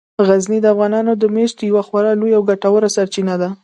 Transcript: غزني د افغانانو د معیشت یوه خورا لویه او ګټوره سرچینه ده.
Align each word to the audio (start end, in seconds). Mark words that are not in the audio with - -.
غزني 0.27 0.59
د 0.61 0.65
افغانانو 0.73 1.11
د 1.17 1.23
معیشت 1.33 1.57
یوه 1.69 1.83
خورا 1.87 2.11
لویه 2.19 2.37
او 2.37 2.43
ګټوره 2.49 2.87
سرچینه 2.95 3.35
ده. 3.41 3.49